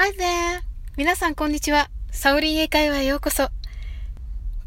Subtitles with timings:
[0.00, 0.60] Hi there!
[0.96, 1.90] 皆さんこんにちは。
[2.12, 3.48] サオリン英会話へようこそ。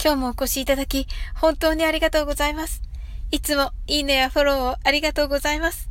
[0.03, 2.81] 今日もお越しいただき、本当にありがとうございます。
[3.31, 5.89] いつもいいねやフォローをありがとうございます。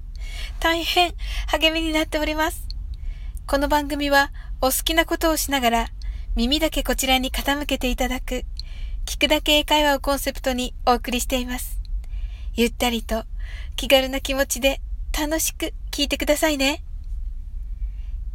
[0.61, 1.15] 大変
[1.47, 2.69] 励みになっております。
[3.47, 4.31] この番組は
[4.61, 5.89] お好きなことをしながら
[6.37, 8.45] 耳だけこちらに傾けていただく
[9.07, 11.81] 聞くだけ英会話をコンセプトにお送りしています。
[12.57, 13.25] ゆったりと
[13.77, 14.83] 気軽な気持ちで
[15.19, 16.85] 楽しく聞いてくださいね。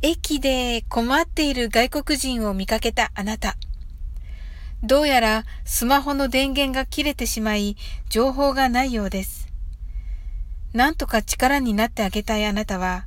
[0.01, 3.55] 駅で困っている外国人を見かけたあなた。
[4.83, 7.75] どうやらスマホの電源が切れてしまい
[8.09, 9.47] 情報がないようです。
[10.73, 13.05] なんとか力になってあげたいあなたは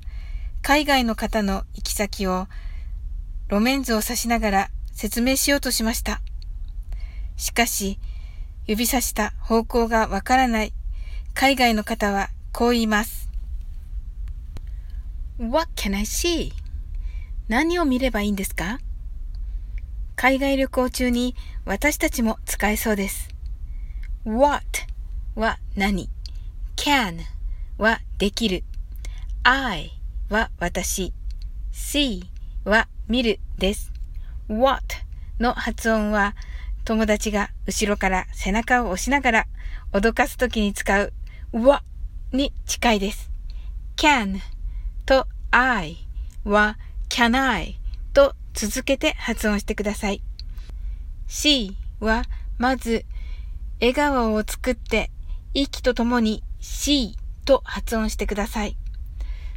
[0.62, 2.46] 海外の方の行き先を
[3.48, 6.20] 路面図を指しながら説明しようとしました。
[7.36, 7.98] しかし、
[8.66, 10.72] 指さした方向がわからない
[11.34, 13.30] 海外の方はこう言います。
[15.38, 16.57] What can I see?
[17.48, 18.78] 何を見ればいいんですか？
[20.16, 21.34] 海外旅行中に
[21.64, 23.30] 私たちも使えそうです。
[24.26, 24.62] What
[25.34, 26.10] は何
[26.76, 27.20] ?can
[27.78, 28.64] はできる。
[29.44, 29.92] I
[30.28, 31.14] は私。
[31.72, 32.22] see
[32.64, 33.92] は見るです。
[34.48, 34.82] what
[35.40, 36.34] の発音は
[36.84, 39.46] 友達が後ろから背中を押しながら
[39.92, 41.12] 脅かすときに使う
[41.54, 41.80] wa
[42.32, 43.30] に近いです。
[43.96, 44.40] can
[45.06, 45.96] と I
[46.44, 46.76] は
[47.08, 47.78] can I
[48.12, 50.22] と続けて発音してください。
[51.26, 52.24] C は
[52.58, 53.04] まず
[53.80, 55.10] 笑顔を作って
[55.54, 58.76] 息とともに C と発音してください。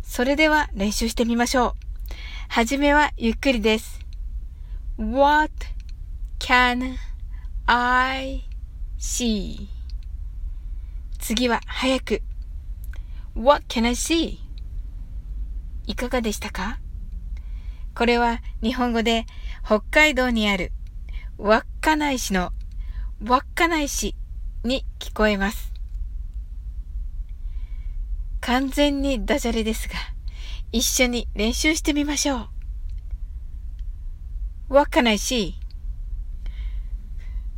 [0.03, 1.73] それでは練習してみましょう。
[2.49, 3.99] はじめはゆっくりです。
[4.97, 5.51] What
[6.39, 6.95] can
[7.65, 8.43] I
[8.99, 9.67] see?
[11.19, 12.21] 次は早く。
[13.35, 14.37] What can I see?
[15.87, 16.79] いかがでしたか？
[17.95, 19.25] これは日本語で
[19.65, 20.71] 北海道にある
[21.37, 22.51] 稚内市の
[23.23, 24.15] 稚内市
[24.63, 25.71] に聞こえます。
[28.39, 29.95] 完全にダジャレですが、
[30.71, 32.49] 一緒に練習してみましょ
[34.69, 34.75] う。
[34.75, 35.55] 稚内市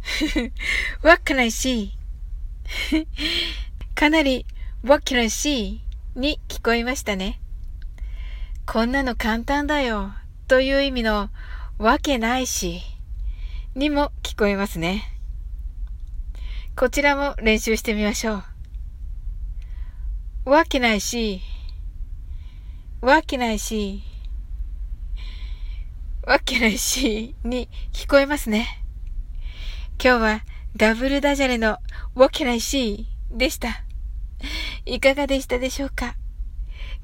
[1.03, 1.97] 稚内市
[3.95, 4.45] かなり
[4.83, 5.81] 稚内市
[6.15, 7.39] に聞こえましたね。
[8.65, 10.13] こんなの簡単だよ
[10.53, 11.29] という意味の
[11.79, 12.83] わけないし
[13.73, 15.01] にも聞こえますね。
[16.75, 18.43] こちらも練習してみましょ
[20.45, 20.51] う。
[20.51, 21.41] わけないし、
[23.01, 24.03] わけないし、
[26.27, 28.67] わけないしに聞こえますね。
[29.93, 30.41] 今日は
[30.75, 31.79] ダブルダジャレの
[32.13, 33.83] わけないしでした。
[34.85, 36.15] いかがでしたでしょうか？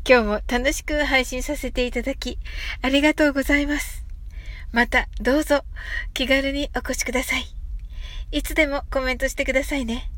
[0.07, 2.37] 今日も楽しく配信させていただき、
[2.81, 4.05] ありがとうございます。
[4.71, 5.63] また、どうぞ、
[6.13, 7.45] 気軽にお越しください。
[8.31, 10.11] いつでもコメントしてくださいね。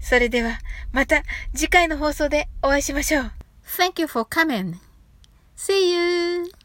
[0.00, 0.58] それでは、
[0.90, 1.22] また
[1.54, 3.32] 次回の放送でお会いしましょう。
[3.64, 4.74] Thank you for coming.
[5.56, 6.61] See you!